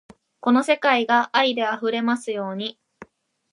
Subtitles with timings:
[0.39, 2.79] この世界が愛で溢れますように